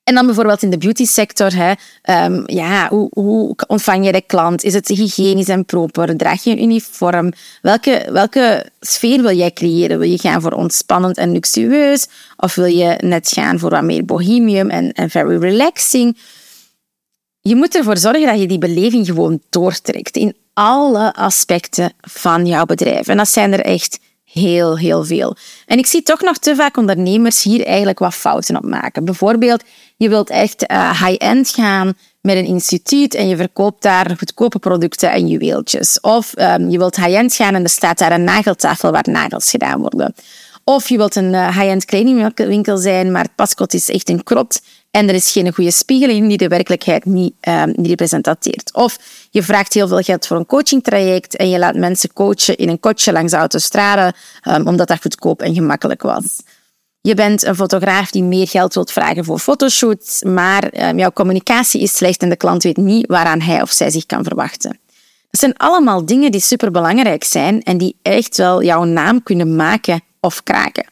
En 0.06 0.14
dan 0.14 0.26
bijvoorbeeld 0.26 0.62
in 0.62 0.70
de 0.70 0.78
beauty 0.78 1.04
sector, 1.04 1.52
hè, 1.54 1.72
um, 2.24 2.42
ja, 2.46 2.88
hoe, 2.88 3.08
hoe, 3.12 3.54
ontvang 3.66 4.06
je 4.06 4.12
de 4.12 4.22
klant? 4.26 4.64
Is 4.64 4.74
het 4.74 4.88
hygiënisch 4.88 5.48
en 5.48 5.64
proper? 5.64 6.16
Draag 6.16 6.44
je 6.44 6.50
een 6.50 6.62
uniform? 6.62 7.32
Welke, 7.62 8.08
welke 8.12 8.70
sfeer 8.80 9.22
wil 9.22 9.36
jij 9.36 9.52
creëren? 9.52 9.98
Wil 9.98 10.08
je 10.08 10.18
gaan 10.18 10.40
voor 10.40 10.52
ontspannend 10.52 11.16
en 11.16 11.32
luxueus? 11.32 12.06
Of 12.36 12.54
wil 12.54 12.64
je 12.64 12.98
net 13.00 13.28
gaan 13.28 13.58
voor 13.58 13.70
wat 13.70 13.82
meer 13.82 14.04
bohemium 14.04 14.70
en, 14.70 14.92
en 14.92 15.10
very 15.10 15.38
relaxing? 15.38 16.18
Je 17.40 17.56
moet 17.56 17.74
ervoor 17.74 17.96
zorgen 17.96 18.26
dat 18.26 18.40
je 18.40 18.46
die 18.46 18.58
beleving 18.58 19.06
gewoon 19.06 19.40
doortrekt 19.50 20.16
in 20.16 20.36
alle 20.52 21.14
aspecten 21.14 21.92
van 22.00 22.46
jouw 22.46 22.64
bedrijf. 22.64 23.08
En 23.08 23.16
dat 23.16 23.28
zijn 23.28 23.52
er 23.52 23.60
echt 23.60 23.98
heel, 24.40 24.78
heel 24.78 25.04
veel. 25.04 25.36
En 25.66 25.78
ik 25.78 25.86
zie 25.86 26.02
toch 26.02 26.20
nog 26.20 26.38
te 26.38 26.54
vaak 26.54 26.76
ondernemers 26.76 27.42
hier 27.42 27.66
eigenlijk 27.66 27.98
wat 27.98 28.14
fouten 28.14 28.56
op 28.56 28.64
maken. 28.64 29.04
Bijvoorbeeld, 29.04 29.64
je 29.96 30.08
wilt 30.08 30.30
echt 30.30 30.70
uh, 30.70 31.02
high-end 31.02 31.48
gaan 31.48 31.94
met 32.20 32.36
een 32.36 32.46
instituut 32.46 33.14
en 33.14 33.28
je 33.28 33.36
verkoopt 33.36 33.82
daar 33.82 34.14
goedkope 34.18 34.58
producten 34.58 35.10
en 35.12 35.28
juweeltjes. 35.28 36.00
Of 36.00 36.32
um, 36.38 36.70
je 36.70 36.78
wilt 36.78 36.96
high-end 36.96 37.34
gaan 37.34 37.54
en 37.54 37.62
er 37.62 37.68
staat 37.68 37.98
daar 37.98 38.12
een 38.12 38.24
nageltafel 38.24 38.90
waar 38.90 39.06
nagels 39.10 39.50
gedaan 39.50 39.80
worden. 39.80 40.14
Of 40.64 40.88
je 40.88 40.96
wilt 40.96 41.16
een 41.16 41.32
uh, 41.32 41.58
high-end 41.58 41.84
kledingwinkel 41.84 42.76
zijn, 42.76 43.12
maar 43.12 43.22
het 43.22 43.34
paskot 43.34 43.74
is 43.74 43.90
echt 43.90 44.08
een 44.08 44.22
krot 44.22 44.60
en 44.90 45.08
er 45.08 45.14
is 45.14 45.32
geen 45.32 45.54
goede 45.54 45.70
spiegeling 45.70 46.28
die 46.28 46.36
de 46.36 46.48
werkelijkheid 46.48 47.04
niet, 47.04 47.34
um, 47.40 47.72
niet 47.76 47.86
representeert. 47.86 48.74
Of 48.74 48.98
je 49.30 49.42
vraagt 49.42 49.74
heel 49.74 49.88
veel 49.88 50.00
geld 50.00 50.26
voor 50.26 50.36
een 50.36 50.46
coachingtraject 50.46 51.36
en 51.36 51.48
je 51.48 51.58
laat 51.58 51.74
mensen 51.74 52.12
coachen 52.12 52.56
in 52.56 52.68
een 52.68 52.80
kotje 52.80 53.12
langs 53.12 53.30
de 53.30 53.36
autostrade, 53.36 54.14
um, 54.48 54.66
omdat 54.66 54.88
dat 54.88 55.00
goedkoop 55.00 55.42
en 55.42 55.54
gemakkelijk 55.54 56.02
was. 56.02 56.40
Je 57.06 57.14
bent 57.14 57.44
een 57.44 57.54
fotograaf 57.54 58.10
die 58.10 58.22
meer 58.22 58.48
geld 58.48 58.74
wilt 58.74 58.92
vragen 58.92 59.24
voor 59.24 59.38
fotoshoots, 59.38 60.22
maar 60.22 60.88
um, 60.88 60.98
jouw 60.98 61.12
communicatie 61.12 61.80
is 61.80 61.96
slecht 61.96 62.22
en 62.22 62.28
de 62.28 62.36
klant 62.36 62.62
weet 62.62 62.76
niet 62.76 63.06
waaraan 63.06 63.40
hij 63.40 63.62
of 63.62 63.70
zij 63.70 63.90
zich 63.90 64.06
kan 64.06 64.24
verwachten. 64.24 64.78
Dat 65.30 65.40
zijn 65.40 65.56
allemaal 65.56 66.06
dingen 66.06 66.30
die 66.30 66.40
superbelangrijk 66.40 67.24
zijn 67.24 67.62
en 67.62 67.78
die 67.78 67.96
echt 68.02 68.36
wel 68.36 68.62
jouw 68.62 68.84
naam 68.84 69.22
kunnen 69.22 69.56
maken 69.56 70.00
of 70.20 70.42
kraken. 70.42 70.86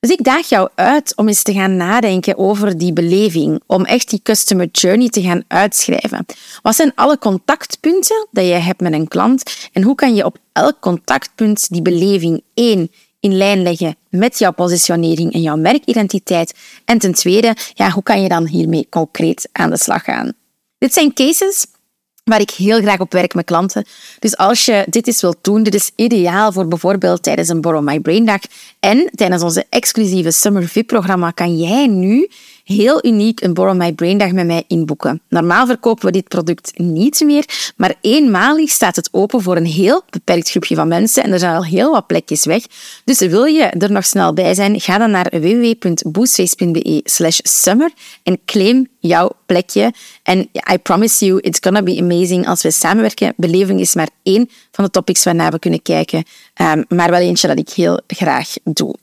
Dus 0.00 0.10
ik 0.10 0.24
daag 0.24 0.48
jou 0.48 0.68
uit 0.74 1.12
om 1.16 1.28
eens 1.28 1.42
te 1.42 1.52
gaan 1.52 1.76
nadenken 1.76 2.38
over 2.38 2.78
die 2.78 2.92
beleving, 2.92 3.62
om 3.66 3.84
echt 3.84 4.10
die 4.10 4.20
customer 4.22 4.68
journey 4.72 5.08
te 5.08 5.22
gaan 5.22 5.44
uitschrijven. 5.48 6.26
Wat 6.62 6.74
zijn 6.74 6.92
alle 6.94 7.18
contactpunten 7.18 8.28
dat 8.30 8.44
je 8.44 8.52
hebt 8.52 8.80
met 8.80 8.92
een 8.92 9.08
klant 9.08 9.68
en 9.72 9.82
hoe 9.82 9.94
kan 9.94 10.14
je 10.14 10.24
op 10.24 10.38
elk 10.52 10.80
contactpunt 10.80 11.70
die 11.70 11.82
beleving 11.82 12.42
één 12.54 12.90
in 13.20 13.36
lijn 13.36 13.62
leggen 13.62 13.96
met 14.12 14.38
jouw 14.38 14.52
positionering 14.52 15.32
en 15.32 15.42
jouw 15.42 15.56
merkidentiteit? 15.56 16.54
En 16.84 16.98
ten 16.98 17.12
tweede, 17.12 17.56
ja, 17.74 17.90
hoe 17.90 18.02
kan 18.02 18.22
je 18.22 18.28
dan 18.28 18.46
hiermee 18.46 18.86
concreet 18.90 19.48
aan 19.52 19.70
de 19.70 19.78
slag 19.78 20.04
gaan? 20.04 20.32
Dit 20.78 20.92
zijn 20.92 21.14
cases 21.14 21.66
waar 22.24 22.40
ik 22.40 22.50
heel 22.50 22.80
graag 22.80 22.98
op 22.98 23.12
werk 23.12 23.34
met 23.34 23.44
klanten. 23.44 23.84
Dus 24.18 24.36
als 24.36 24.64
je 24.64 24.86
dit 24.88 25.06
eens 25.06 25.20
wilt 25.20 25.38
doen, 25.40 25.62
dit 25.62 25.74
is 25.74 25.90
ideaal 25.96 26.52
voor 26.52 26.68
bijvoorbeeld 26.68 27.22
tijdens 27.22 27.48
een 27.48 27.60
Borrow 27.60 27.84
My 27.84 28.00
Brain 28.00 28.24
dag 28.24 28.40
en 28.80 29.10
tijdens 29.14 29.42
onze 29.42 29.66
exclusieve 29.68 30.30
Summer 30.30 30.68
VIP-programma 30.68 31.30
kan 31.30 31.56
jij 31.56 31.86
nu 31.86 32.28
heel 32.64 33.06
uniek 33.06 33.40
een 33.40 33.54
Borrow 33.54 33.76
My 33.76 33.92
Brain 33.92 34.18
dag 34.18 34.32
met 34.32 34.46
mij 34.46 34.64
inboeken. 34.66 35.22
Normaal 35.28 35.66
verkopen 35.66 36.06
we 36.06 36.12
dit 36.12 36.28
product 36.28 36.78
niet 36.78 37.20
meer, 37.20 37.72
maar 37.76 37.94
eenmalig 38.00 38.70
staat 38.70 38.96
het 38.96 39.08
open 39.12 39.42
voor 39.42 39.56
een 39.56 39.66
heel 39.66 40.02
beperkt 40.10 40.50
groepje 40.50 40.74
van 40.74 40.88
mensen 40.88 41.22
en 41.22 41.32
er 41.32 41.38
zijn 41.38 41.54
al 41.54 41.64
heel 41.64 41.90
wat 41.90 42.06
plekjes 42.06 42.44
weg. 42.44 42.62
Dus 43.04 43.18
wil 43.18 43.44
je 43.44 43.62
er 43.62 43.92
nog 43.92 44.06
snel 44.06 44.32
bij 44.32 44.54
zijn, 44.54 44.80
ga 44.80 44.98
dan 44.98 45.10
naar 45.10 45.30
www.boostface.be 45.30 47.00
slash 47.04 47.38
summer 47.42 47.90
en 48.22 48.38
claim 48.44 48.88
jouw 48.98 49.30
plekje. 49.46 49.92
En 50.22 50.48
I 50.72 50.78
promise 50.82 51.26
you, 51.26 51.40
it's 51.40 51.58
gonna 51.62 51.82
be 51.82 51.98
amazing 52.00 52.48
als 52.48 52.62
we 52.62 52.70
samenwerken. 52.70 53.34
Beleving 53.36 53.80
is 53.80 53.94
maar 53.94 54.08
één 54.22 54.50
van 54.70 54.84
de 54.84 54.90
topics 54.90 55.24
waarnaar 55.24 55.50
we 55.50 55.58
kunnen 55.58 55.82
kijken, 55.82 56.24
um, 56.60 56.84
maar 56.88 57.10
wel 57.10 57.20
eentje 57.20 57.48
dat 57.48 57.58
ik 57.58 57.68
heel 57.70 58.00
graag 58.06 58.48
doe. 58.64 58.94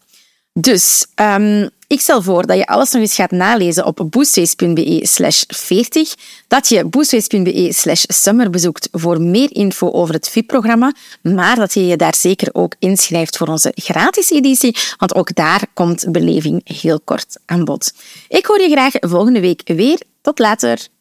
Dus 0.54 1.06
um, 1.16 1.70
ik 1.90 2.02
stel 2.02 2.22
voor 2.22 2.46
dat 2.46 2.58
je 2.58 2.68
alles 2.68 2.92
nog 2.92 3.02
eens 3.02 3.16
gaat 3.16 3.32
nalezen 3.32 3.86
op 3.86 4.08
boostface.be 4.10 5.00
slash 5.02 5.44
40, 5.48 6.16
dat 6.48 6.70
je 6.70 6.86
boostface.be 6.86 7.74
slash 7.74 8.04
summer 8.08 8.50
bezoekt 8.50 8.90
voor 8.92 9.22
meer 9.22 9.56
info 9.56 9.92
over 9.92 10.14
het 10.14 10.30
VIP-programma, 10.30 10.94
maar 11.22 11.56
dat 11.56 11.74
je 11.74 11.86
je 11.86 11.98
daar 11.98 12.16
zeker 12.16 12.50
ook 12.52 12.76
inschrijft 12.80 13.38
voor 13.38 13.48
onze 13.48 13.72
gratis 13.76 14.30
editie, 14.30 14.78
want 14.98 15.16
ook 15.16 15.36
daar 15.36 15.66
komt 15.74 16.12
beleving 16.12 16.62
heel 16.64 17.00
kort 17.00 17.38
aan 17.46 17.66
bod. 17.66 17.94
Ik 18.28 18.46
hoor 18.46 18.62
je 18.62 18.70
graag 18.70 18.94
volgende 19.00 19.40
week 19.40 19.62
weer. 19.66 20.02
Tot 20.22 20.40
later! 20.40 20.99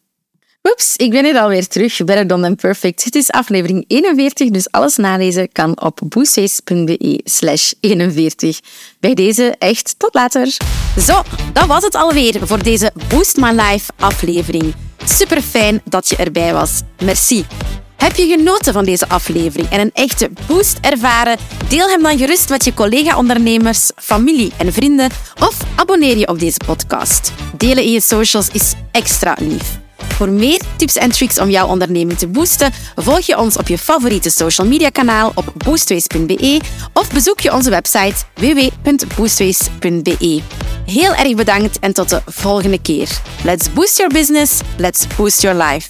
Oeps, 0.63 0.95
ik 0.95 1.11
ben 1.11 1.25
hier 1.25 1.39
alweer 1.39 1.67
terug. 1.67 1.97
Better 1.97 2.27
Done 2.27 2.41
Than 2.41 2.55
Perfect. 2.55 3.03
Het 3.03 3.15
is 3.15 3.29
aflevering 3.29 3.85
41, 3.87 4.49
dus 4.49 4.71
alles 4.71 4.95
nalezen 4.95 5.51
kan 5.51 5.81
op 5.81 5.99
boostface.be 6.05 7.21
slash 7.23 7.71
41. 7.79 8.59
Bij 8.99 9.13
deze 9.13 9.55
echt 9.57 9.95
tot 9.97 10.13
later. 10.13 10.57
Zo, 10.97 11.21
dat 11.53 11.65
was 11.65 11.83
het 11.83 11.95
alweer 11.95 12.47
voor 12.47 12.63
deze 12.63 12.91
Boost 13.09 13.37
My 13.37 13.49
Life 13.49 13.91
aflevering. 13.99 14.73
Super 15.05 15.41
fijn 15.41 15.81
dat 15.85 16.09
je 16.09 16.15
erbij 16.15 16.53
was. 16.53 16.81
Merci. 17.03 17.45
Heb 17.95 18.15
je 18.15 18.27
genoten 18.27 18.73
van 18.73 18.85
deze 18.85 19.09
aflevering 19.09 19.69
en 19.69 19.79
een 19.79 19.93
echte 19.93 20.29
boost 20.47 20.77
ervaren? 20.81 21.37
Deel 21.69 21.89
hem 21.89 22.03
dan 22.03 22.17
gerust 22.17 22.49
met 22.49 22.63
je 22.63 22.73
collega-ondernemers, 22.73 23.91
familie 23.95 24.51
en 24.57 24.73
vrienden 24.73 25.09
of 25.39 25.57
abonneer 25.75 26.17
je 26.17 26.27
op 26.27 26.39
deze 26.39 26.59
podcast. 26.65 27.31
Delen 27.57 27.83
in 27.83 27.91
je 27.91 28.01
socials 28.01 28.49
is 28.49 28.73
extra 28.91 29.35
lief. 29.39 29.78
Voor 30.07 30.29
meer 30.29 30.61
tips 30.75 30.95
en 30.95 31.11
tricks 31.11 31.39
om 31.39 31.49
jouw 31.49 31.67
onderneming 31.67 32.17
te 32.17 32.27
boosten, 32.27 32.71
volg 32.95 33.19
je 33.19 33.37
ons 33.37 33.57
op 33.57 33.67
je 33.67 33.77
favoriete 33.77 34.29
social 34.29 34.67
media 34.67 34.89
kanaal 34.89 35.31
op 35.35 35.53
boostways.be 35.57 36.59
of 36.93 37.11
bezoek 37.11 37.39
je 37.39 37.53
onze 37.53 37.69
website 37.69 38.15
www.boostways.be. 38.33 40.41
Heel 40.85 41.13
erg 41.13 41.35
bedankt 41.35 41.79
en 41.79 41.93
tot 41.93 42.09
de 42.09 42.21
volgende 42.25 42.81
keer. 42.81 43.09
Let's 43.43 43.73
boost 43.73 43.97
your 43.97 44.13
business, 44.13 44.59
let's 44.77 45.07
boost 45.17 45.41
your 45.41 45.63
life. 45.63 45.89